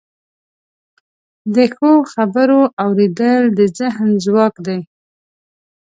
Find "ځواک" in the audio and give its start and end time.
4.25-4.55